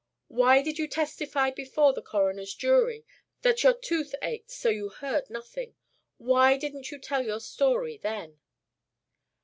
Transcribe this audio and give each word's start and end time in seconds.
Why 0.29 0.63
did 0.63 0.79
you 0.79 0.87
testify 0.87 1.51
before 1.51 1.93
the 1.93 2.01
coroner's 2.01 2.55
jury 2.55 3.05
that 3.43 3.61
your 3.61 3.75
tooth 3.75 4.15
ached 4.23 4.49
so 4.49 4.69
you 4.69 4.89
heard 4.89 5.29
nothing? 5.29 5.75
Why 6.17 6.57
didn't 6.57 6.89
you 6.89 6.97
tell 6.97 7.23
your 7.23 7.39
story 7.39 7.97
then?" 7.99 8.39